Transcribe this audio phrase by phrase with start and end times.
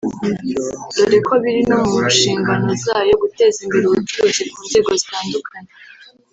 [0.95, 5.71] dore ko biri no mu nshingano zayo guteza imbere ubucuruzi ku nzego zitandukanye